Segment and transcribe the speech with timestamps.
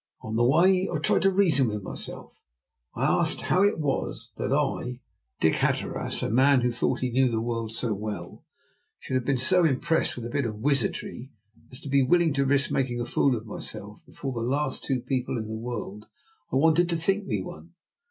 [0.21, 2.41] On the way I tried to reason with myself.
[2.95, 4.99] I asked how it was that I,
[5.39, 8.43] Dick Hatteras, a man who thought he knew the world so well,
[8.97, 11.29] should have been so impressed with a bit of wizardry
[11.71, 14.91] as to be willing to risk making a fool of myself before the two last
[15.05, 16.07] people in the world
[16.51, 17.75] I wanted to think me one.